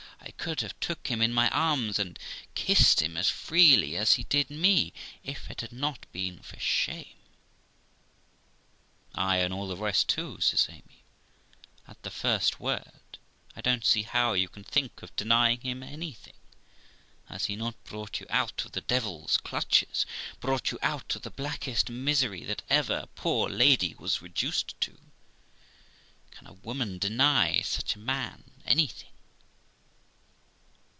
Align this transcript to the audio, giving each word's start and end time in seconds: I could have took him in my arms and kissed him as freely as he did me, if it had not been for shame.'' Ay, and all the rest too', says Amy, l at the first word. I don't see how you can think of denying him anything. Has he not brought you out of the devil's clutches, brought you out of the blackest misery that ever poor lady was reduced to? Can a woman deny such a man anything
I 0.23 0.29
could 0.43 0.61
have 0.61 0.79
took 0.79 1.07
him 1.07 1.19
in 1.21 1.33
my 1.33 1.49
arms 1.49 1.97
and 1.97 2.17
kissed 2.53 3.01
him 3.01 3.17
as 3.17 3.29
freely 3.29 3.97
as 3.97 4.13
he 4.13 4.23
did 4.23 4.49
me, 4.51 4.93
if 5.23 5.49
it 5.49 5.61
had 5.61 5.71
not 5.71 6.05
been 6.11 6.39
for 6.41 6.59
shame.'' 6.59 7.07
Ay, 9.15 9.37
and 9.37 9.51
all 9.53 9.67
the 9.67 9.75
rest 9.77 10.07
too', 10.07 10.39
says 10.41 10.67
Amy, 10.69 11.03
l 11.87 11.91
at 11.91 12.01
the 12.03 12.11
first 12.11 12.59
word. 12.59 13.17
I 13.55 13.61
don't 13.61 13.83
see 13.85 14.03
how 14.03 14.33
you 14.33 14.47
can 14.47 14.63
think 14.63 15.01
of 15.01 15.15
denying 15.15 15.61
him 15.61 15.81
anything. 15.81 16.35
Has 17.25 17.45
he 17.45 17.55
not 17.55 17.83
brought 17.83 18.19
you 18.19 18.27
out 18.29 18.63
of 18.63 18.71
the 18.73 18.81
devil's 18.81 19.37
clutches, 19.37 20.05
brought 20.39 20.71
you 20.71 20.77
out 20.83 21.15
of 21.15 21.23
the 21.23 21.31
blackest 21.31 21.89
misery 21.89 22.43
that 22.45 22.63
ever 22.69 23.07
poor 23.15 23.49
lady 23.49 23.95
was 23.95 24.21
reduced 24.21 24.79
to? 24.81 24.99
Can 26.31 26.45
a 26.45 26.53
woman 26.53 26.99
deny 26.99 27.61
such 27.61 27.95
a 27.95 27.99
man 27.99 28.43
anything 28.65 29.07